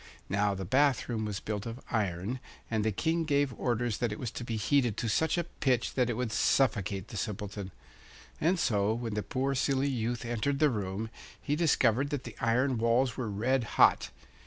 Now 0.29 0.55
the 0.55 0.65
bath 0.65 1.07
room 1.07 1.25
was 1.25 1.39
built 1.39 1.67
of 1.67 1.79
iron, 1.91 2.39
and 2.71 2.83
the 2.83 2.91
King 2.91 3.23
gave 3.23 3.53
orders 3.53 3.99
that 3.99 4.11
it 4.11 4.17
was 4.17 4.31
to 4.31 4.43
be 4.43 4.55
heated 4.57 4.97
to 4.97 5.07
such 5.07 5.37
a 5.37 5.43
pitch 5.43 5.93
that 5.93 6.09
it 6.09 6.15
would 6.15 6.31
suffocate 6.31 7.09
the 7.09 7.17
Simpleton. 7.17 7.69
And 8.39 8.57
so 8.57 8.95
when 8.95 9.13
the 9.13 9.21
poor 9.21 9.53
silly 9.53 9.89
youth 9.89 10.25
entered 10.25 10.57
the 10.57 10.71
room, 10.71 11.11
he 11.39 11.55
discovered 11.55 12.09
that 12.09 12.23
the 12.23 12.35
iron 12.41 12.79
walls 12.79 13.15
were 13.15 13.29
red 13.29 13.63
hot. 13.77 14.09